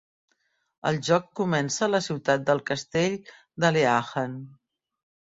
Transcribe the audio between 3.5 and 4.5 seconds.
d'Aliahan.